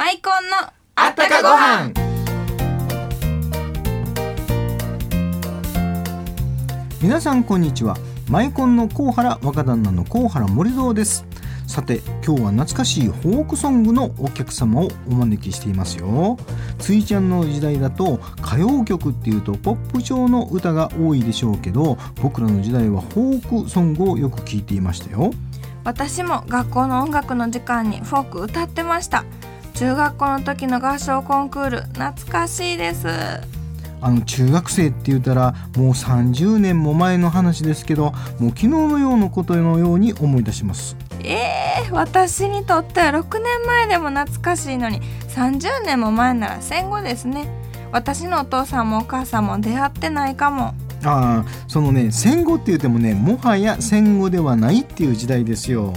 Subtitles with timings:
[0.00, 0.56] マイコンの
[0.96, 1.92] あったかご飯。
[7.02, 7.98] 皆さんこんにちは。
[8.30, 11.26] マイコンの高原若旦那の高原森蔵です。
[11.66, 16.38] さて今日は懐かしいフォークソングのお客様をお招きしていますよ。
[16.78, 25.30] ついちゃんの時代だと歌謡曲っていうとポップ調の歌が多いでしょうけど僕らの時代はフォークソングをよく聞いていましたよ。
[25.84, 29.24] 私も学校の音楽の時間にフォーク歌ってました
[29.80, 33.08] 中学校の時の合唱コンクール懐かしいです。
[33.08, 40.98] あの中学生って言ったらもう30年も前の話ですけどもう昨日のようなことのように思い出します。
[41.24, 47.48] えー、私にとっては6年前でも懐かしいのに30年も前なら戦後ですね。
[47.90, 50.74] 私のお父さんもお母さんも出会ってないかも。
[51.04, 55.94] ああそのね戦後って言ってもねもはや戦後ではないっていう時代ですよ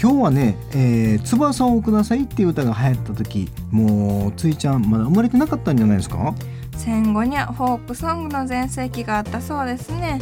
[0.00, 6.34] 今日はね「えー、翼をください」っていう歌が流行った時もうついちゃんまだ生まれてなかったんじゃないですか？
[6.76, 10.20] 戦後にはフォークソングの全盛期があったそうですね。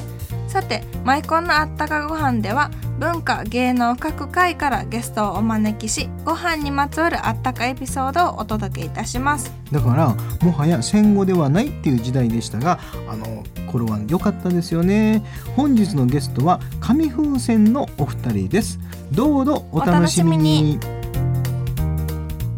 [0.49, 9.53] さてマイコンのあったかご飯では文化芸能各界からゲストをお招きしご飯にまつわるあったかエピソードをお届けいたします。
[9.71, 10.15] だから
[10.47, 12.79] もはや戦後ではないっていう時代でしたが
[13.11, 15.23] あのこれは良かったですよね。
[15.57, 18.79] 本日のゲストは紙風船のお二人です。
[19.13, 20.79] どうぞお楽しみに。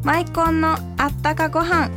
[0.02, 1.90] マイコンのあったかご飯。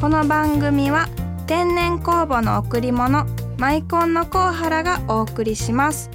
[0.00, 1.08] この番組は
[1.46, 3.26] 天然酵母の贈り物
[3.58, 6.10] マイコンのコウハラがお送りします。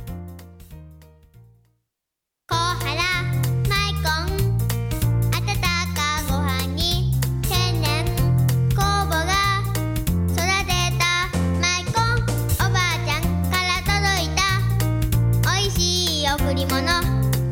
[16.49, 16.81] しい贈り物。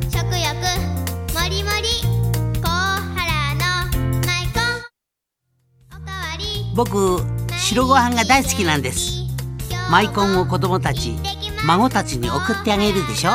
[0.10, 0.56] 食欲。
[1.34, 2.02] もりもり。
[2.62, 3.88] コハラの
[4.26, 4.64] マイコン
[5.92, 6.44] おかわり。
[6.76, 7.22] 僕
[7.58, 9.26] 白ご飯が大好きなんです。
[9.92, 11.16] マイコンを子供たち
[11.66, 13.32] 孫たちに送ってあげるでしょ。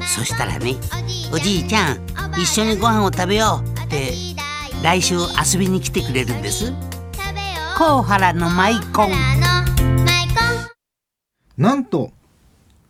[0.00, 0.74] そしたらね
[1.32, 2.00] おじいちゃん
[2.36, 3.80] 一緒にご飯を食べよう。
[3.84, 4.12] って
[4.82, 6.72] 来週遊びに来てくれるんです。
[7.78, 9.10] 甲原のマイコン
[11.56, 12.10] なんと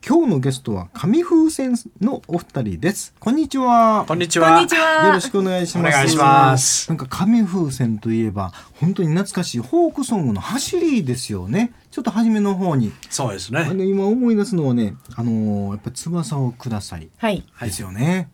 [0.06, 3.14] 今日のゲストは紙風船のお二人です。
[3.18, 4.04] こんにちは。
[4.06, 4.60] こんにちは。
[5.06, 5.88] よろしくお願いします。
[5.88, 6.90] お願いします。
[6.90, 11.72] なんか紙風船といえば本当に懐かしいフォークソングの走りですよね。
[11.90, 12.92] ちょっと初めの方に。
[13.08, 13.72] そうですあね。
[13.72, 17.08] の今思い出すのはねあのーやっぱ翼をください。
[17.16, 17.42] はい。
[17.62, 18.28] ですよね、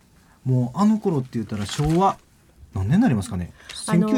[0.44, 2.16] もうあの頃って言ったら昭和
[2.74, 3.52] 何年になりますかね。
[3.86, 4.12] あのー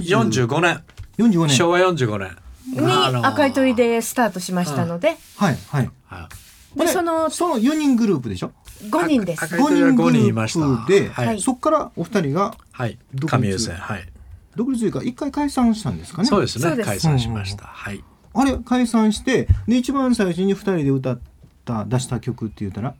[0.00, 0.82] 1970 45年。
[1.18, 1.50] 45年。
[1.54, 2.30] 昭和45年。
[2.72, 5.90] にあのー赤い鳥でスタートしましたので、はいはい。
[6.06, 6.47] はこれ
[6.78, 8.52] でそのその4人グループでしょ
[8.90, 9.44] ？5人です。
[9.44, 13.30] 赤い鳥は5人いました5人グループで、はいそこからお二人がはい独。
[13.42, 13.70] 立。
[13.70, 14.08] はい。
[14.56, 16.28] 独立というか一回解散したんですかね？
[16.28, 16.82] そうですね。
[16.82, 17.64] 解散しました。
[17.64, 18.02] はい。
[18.34, 21.20] あれ解散してで一番最初に二人で歌っ
[21.64, 22.94] た出した曲って言ったら？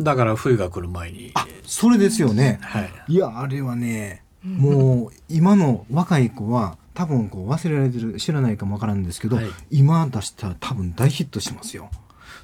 [0.00, 1.32] だから冬が来る前に。
[1.64, 2.90] それですよね、はい。
[3.08, 11.90] いやあれはねもう今の若い子は多分こう忘れられてる知らないかもわからんですけど、はい今出したら多分大ヒットしますよ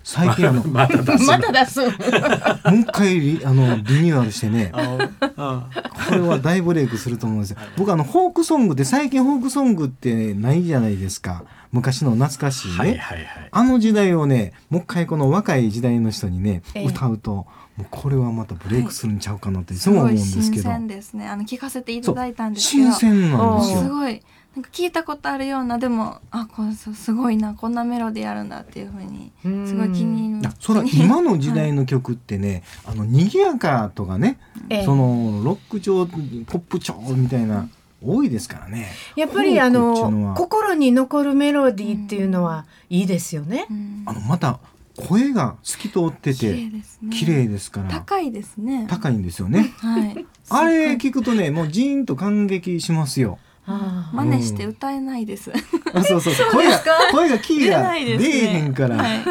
[0.06, 1.24] 最近あの もまだ出す。
[1.26, 1.80] また出す。
[1.80, 4.70] う一回リあのリニューアルしてね。
[4.72, 5.68] あ
[6.08, 7.56] これは大ブレイクすると思うんですよ。
[7.76, 11.42] 僕あのフォークソングって最近フォークソングってないじゃないですか。
[11.72, 13.28] 昔の懐かしいね、はいはいはい。
[13.50, 16.86] あの時代をねもう一回この若い時代の人にね、ええ。
[16.86, 17.48] 歌うとも
[17.80, 20.62] うこれはまたブレイクするんちゃうかなっていつすごいも思うんですけど。
[20.62, 21.26] 新鮮ですね。
[21.26, 22.92] あの聞かせていただいたんですけど。
[22.92, 23.78] 新鮮なんですよ。
[23.80, 24.22] すごい
[24.56, 29.30] なんか聞いたことあるようなでもあこれすすごいなこんなメロディーあるんだっていうふうに
[29.66, 34.38] すごい気に入りあそれは今の時代の曲ってね、あの賑やかとかね、
[34.70, 34.84] ええ。
[34.84, 37.68] そのロック調ポップ調みたいな
[38.02, 38.90] 多いですからね。
[39.14, 43.66] やっぱりあの心に残るメロディーっていうのはいいですよね。
[43.70, 44.02] うん。
[44.06, 44.58] あのまた
[44.96, 47.14] 声が透き通って綺麗てですね。
[47.14, 47.90] 綺麗ですから。
[47.90, 48.86] 高いですね。
[48.88, 49.74] 高いんですよね。
[49.76, 50.26] はい。
[50.48, 55.52] あれ聞くとねもうジーンと感激しますよ真似して歌えないです。
[55.92, 56.34] あそうそう。
[56.34, 56.80] そう声が
[57.12, 58.30] 声がキー出がないですね。
[58.30, 59.24] 出えへんから、はい。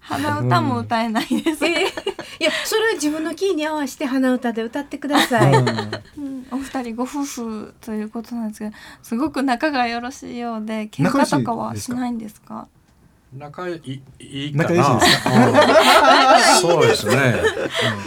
[0.00, 5.54] 鼻歌も歌えないです、いやそれは自分のキーに合わせて鼻歌で歌ってください。
[6.50, 8.72] お二人ご夫婦ということなんですけど
[9.04, 12.66] すごく仲がよろしいようで喧嘩とかはしないんですか？
[13.38, 14.68] 仲いいいいかな。
[14.70, 17.34] 仲良しですうん そうですね。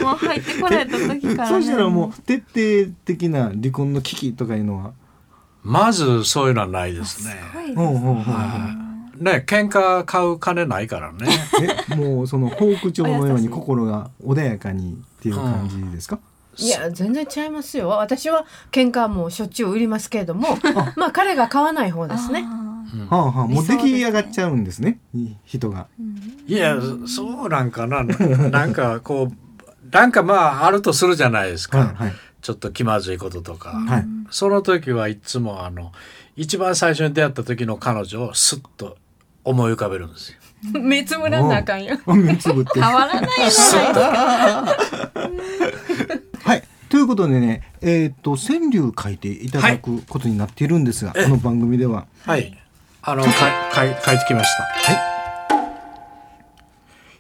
[0.01, 1.55] もう入ってこられた時からね。
[1.57, 4.91] そしたらもう徹底的な離婚の危機とかいうのは
[5.63, 7.41] まずそういうのはないですね。
[7.53, 11.27] すすほうほうほうほうね、喧嘩買う金ないからね。
[11.89, 16.19] えもうそのフォーク調のように心が穏やかにっていう感じですか、
[16.57, 17.89] いや全然違いますよ。
[17.89, 20.57] 私は喧嘩はもうしょっちゅう売りますけれども
[20.97, 22.43] まあ彼が買わない方ですね。
[23.09, 25.87] はあはあもう出来上がっちゃうんですねい人が。
[26.45, 26.77] いや
[27.07, 28.03] そうなんかな。
[28.03, 35.91] なんかこうなんかまああるとするじゃないですか、はいはいちょっと気まずいこととか、はいその時はいつもあの
[36.35, 38.97] 一番最初に出会った時の彼女をスッと
[39.43, 40.37] 思い浮かべるんですよ。
[40.81, 44.77] 目つぶらんなあかんよあ目つぶって変わらないじゃない
[46.43, 46.63] はい。
[46.89, 52.57] ということでね、えっ、と川柳書いていただくことになっているんですが、この番組では、はい。
[53.01, 53.31] あの、か
[53.71, 54.63] かい書いてきました。
[54.63, 55.13] はい。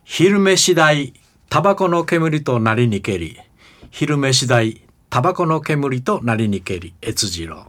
[0.03, 1.13] 昼飯代、
[1.49, 3.39] タバコの煙となりにけり。
[3.89, 4.82] 昼飯代、
[5.13, 6.95] タバコの煙となりにけり。
[7.03, 7.67] 越次郎。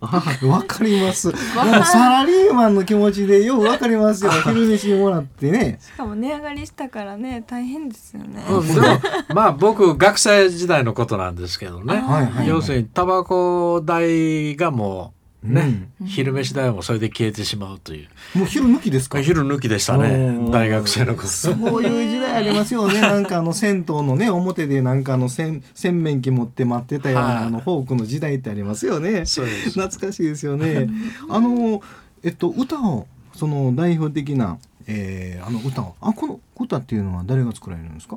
[0.00, 1.30] あ わかります。
[1.30, 4.32] サラリーマンの気持ちでようわかりますよ。
[4.42, 5.78] 昼飯もらってね。
[5.80, 8.86] しかも値上がりしたからね大変ですよね、うん、でも、
[9.32, 11.98] まあ僕、学生時代のことなんですけどね。
[11.98, 15.14] はいはい要するに、タバコ代がも
[15.46, 18.38] う、ね、昼飯代もそれで消えてしまうという。
[18.38, 19.20] もう昼抜きですか？
[19.20, 20.50] 昼抜きでしたおねー。
[20.50, 21.28] 大学生の頃。
[21.28, 23.00] そういう時代ありますよね。
[23.00, 29.26] なんかあの銭湯のね表でなんかあの洗洗面器持って待ってたような、はいあのフォークの時代ってありますよね。
[29.26, 30.88] そうです懐かしいですよね。
[31.28, 31.82] あの
[32.22, 38.16] えっと歌をその代表的な、えー、あの歌をあこの歌っていうのは誰が作られるんですか？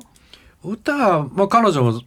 [0.62, 2.02] 歌は、まあ、彼女も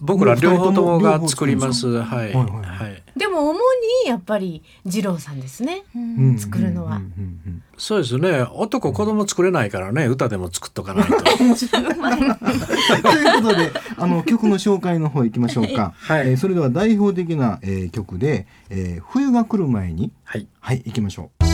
[0.00, 1.88] 僕ら両方ともが作ります。
[1.88, 2.32] はい。
[2.32, 3.02] はいはいはい。
[3.16, 3.58] でも主
[4.04, 8.40] にやっぱり二郎さんですねうん作るのはうんうんうんそうですね。
[8.54, 11.14] 男子供作れないからね、歌でも作っとかないと。
[11.14, 15.94] う んということであの曲の紹介の方行きましょうか。
[15.98, 20.48] はいえーそれでは代表的な、えー、曲で、えー、冬が来る前にはい。
[20.60, 21.44] はい行きましょう。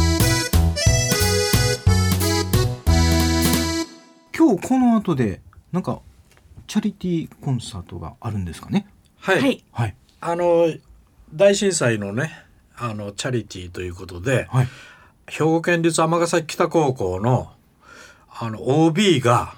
[4.37, 5.41] 今日この後で
[5.73, 6.01] なんか
[6.67, 8.87] チャリティーコンサートがあるんですかね？
[9.21, 9.41] はい。
[9.41, 10.67] はいはいあの、
[11.35, 12.31] 大震災のね、
[12.77, 14.69] あの、チャリティーということで、はい。
[15.27, 17.51] 兵庫県立尼崎北高校の、
[18.31, 19.55] あの、OB が、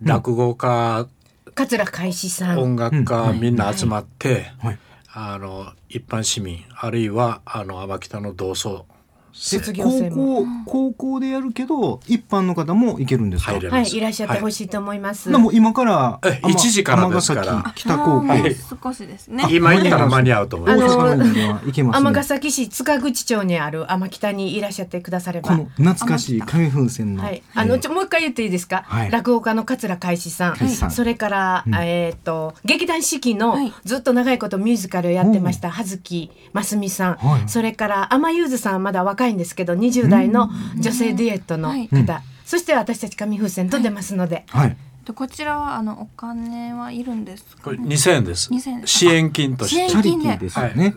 [0.00, 1.06] 落語家、
[1.54, 2.58] 桂海志さん。
[2.58, 3.40] 音楽家、うん。
[3.40, 4.78] みんな集まって、はい。
[5.12, 8.86] あの、一般市民、あるいは、あの、天北の同窓
[9.36, 10.44] 生卒業高生も。
[10.64, 13.52] 校高校でやるけど一般の方も行けるんですか？
[13.52, 13.90] 入れます。
[13.90, 17.72] はいいらっしゃってほしいと思います、でも今からえ尼1時からですから。
[17.74, 18.56] 北高校、はい。
[18.82, 19.46] 少しですね。
[19.50, 22.00] 今行ったら間に合うと思い大ます。
[22.00, 25.48] 尼崎市塚口町にある天北にいらっしゃってくだされば。
[25.50, 27.22] この懐かしい紙風船の。
[27.22, 29.10] はい、あのえーちょもう一回言っていいですか、はい。
[29.10, 30.90] 落語家の桂海志さん、海志さん。
[30.90, 31.74] それから、うん。
[31.74, 33.72] えっ、と劇団四季の、はい。
[33.84, 37.48] ずっと長いことミュージカルをやってました葉月真澄さん、はい。
[37.48, 41.88] それから天優ずさんはまだ若いんですけど20代の女性デュエットのはい。
[41.88, 44.76] 方、そして私たち紙風船と出ますので、はい。
[45.06, 48.50] でこちらはあのお金はいるんですか、これね、2000円です。
[48.50, 48.86] 2000円。
[48.86, 49.88] 支援金として。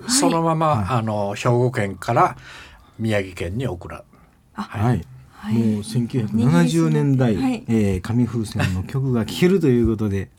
[0.07, 0.97] そのまま、はい。
[0.97, 2.35] あの兵庫県から
[2.97, 4.03] 宮城県に送ら
[4.53, 5.05] はい。
[5.31, 5.53] はい。
[5.53, 7.63] もう1970年代、はい。
[7.67, 10.29] えー紙風船の曲が聴けるということで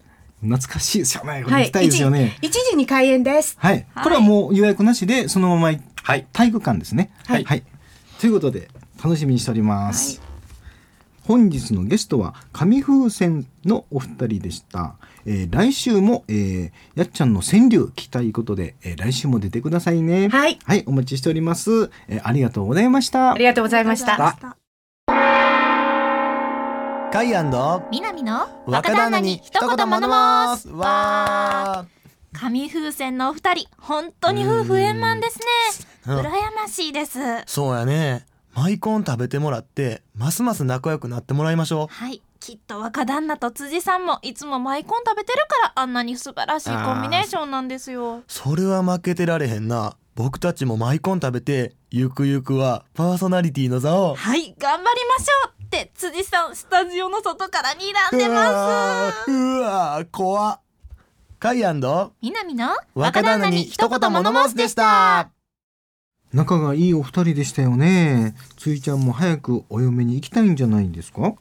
[0.40, 1.44] 懐かしいですよね。
[1.44, 2.38] これたいですよね。
[2.42, 3.56] 1, 時に開演です。
[3.58, 3.86] はい。
[4.02, 6.26] これはもう予約なしでそのままはい。
[6.32, 7.12] 体育館ですね。
[7.26, 7.44] はい
[8.20, 8.68] ということで
[9.02, 10.20] 楽しみにしております。
[11.26, 14.96] 本日のゲストは紙風船のお二人でした。
[15.24, 20.28] えー来週も、えーやっちゃんの川柳聞きたいことで、えー来週も出てくださいね。
[20.28, 21.90] はいはい、お待ちしております。
[22.08, 23.44] えーありがとうございましたあり。
[23.44, 24.16] がとうございました
[27.12, 31.86] カイアンド南の若旦那に一言物申すわ
[32.32, 36.14] 紙風船のお二人本当に夫婦円満ですね。
[36.14, 36.18] うん。
[36.20, 37.18] 羨ましいです。
[37.46, 38.26] そうやね。
[38.54, 42.20] マイコン食べてもらってますます仲良くなってもらいましょはい。
[42.40, 48.18] きっと若旦那と辻さんもいつもマイコン食べてるからあんなに素晴らしいコンビネーションなんですよ。
[48.18, 49.96] うそれは負けてられへんな。
[50.14, 54.14] 僕たちもマイコン食べてゆくゆくはパーソナリティの座を。
[54.14, 54.54] はい。
[54.58, 59.30] 頑張りましょうって辻さんスタジオの外から睨んでます。
[59.30, 60.60] うわー怖っ
[61.40, 65.30] カイアンド南の若旦那に一言物申すでした
[66.34, 68.36] 仲がいいお二人でしたよね。
[68.58, 71.32] ついちゃんも早くお嫁に行きたいんじゃないんですか？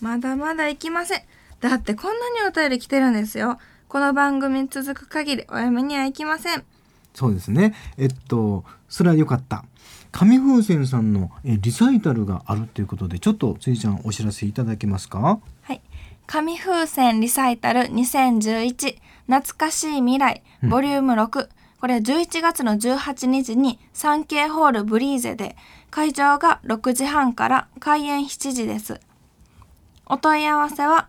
[0.00, 1.22] まだまだ行きません
[1.60, 6.64] だってこんなにお便り来てるんですよこの番組続く限りお嫁には行きません
[7.12, 7.74] そうですね。
[7.98, 9.64] えっと、それは良かった。
[10.12, 15.40] 紙風船さんのえリサイタルがあるということで、ちょっとついちゃんお知らせいただけますか？
[15.62, 15.80] はい。
[16.26, 21.48] 紙風船リサイタル2011懐かしい未来ボリューム6、
[21.80, 25.56] これ11月の18日に 3K ホールブリーゼで
[25.90, 29.00] 会場が6時半から開演7時です。
[30.06, 31.08] お問い合わせは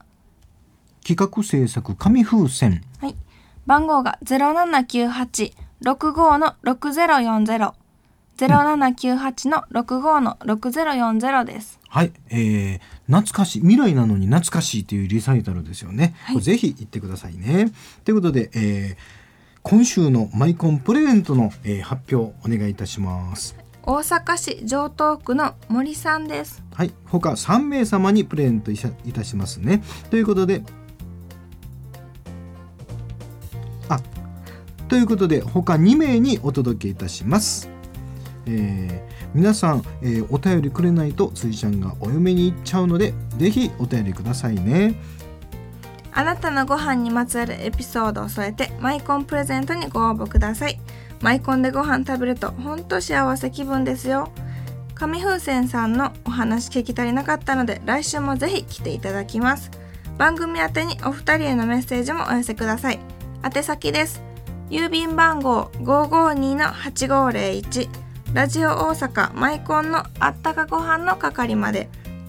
[1.05, 2.83] 企画制作紙風船。
[2.99, 3.15] はい。
[3.65, 7.73] 番号が0798-65の6040
[8.37, 11.79] 0798の65の6040です。
[11.87, 17.71] はい、えー、懐かしい未来なのに懐かしいというリサイタルですよね、これぜひ行ってくださいね。
[18.03, 18.95] ということで、えー、
[19.63, 23.55] 今週のマイコンプレゼントの、えー発表お願いいたします。
[23.83, 26.63] 大阪市城東区の森さんです。
[26.73, 26.91] はい。
[27.05, 28.77] 他3名様にプレゼントい
[29.13, 29.83] たしますね。
[30.09, 30.63] ということで
[33.89, 33.99] あ
[34.87, 37.69] ということで他2名にお届けいたします
[38.47, 44.95] えー皆さん、えーお便りくれないとついちゃんがお嫁に行っちゃうのでぜひお便りくださいね。
[46.13, 50.79] あなたのご飯にまつわるエピソードを添えてマイコンプレゼントにご応募ください。
[51.21, 54.31] マイコンでご飯食べるとほんと幸せ気分ですよ。
[54.93, 59.69] 紙風船さんのお話聞き足りなかったので来週もぜひ来ていただきます。
[60.17, 62.99] 番組宛てにお二人へのメッセージもお寄せください。
[63.43, 64.23] 宛先です。
[64.69, 68.04] 郵便番号552-8501
[68.35, 71.87] ラジオ大阪マイコンのあったかご飯の係まで。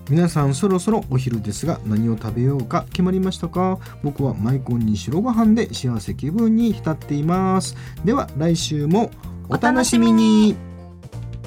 [0.09, 3.81] 皆さんそろそろお昼ですが何を食べようか決まりましたか？
[4.05, 7.75] 僕はマイコンに白ご飯で幸せ気分に浸っています。
[8.05, 9.11] では来週も
[9.49, 10.55] お楽しみに。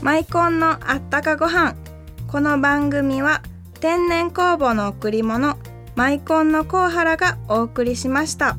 [0.01, 1.75] マイコンのあったかご飯。
[2.27, 3.41] この番組は
[3.79, 5.57] 天然酵母の贈り物
[5.95, 8.57] マイコンのコウハラがお送りしました。